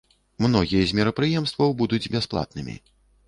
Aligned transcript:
Многія 0.43 0.87
з 0.91 0.95
мерапрыемстваў 0.99 1.77
будуць 1.83 2.09
бясплатнымі. 2.17 2.75